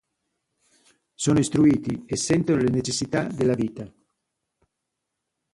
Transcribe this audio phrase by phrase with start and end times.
[1.13, 3.93] Sono istruiti e sentono le necessità della vita.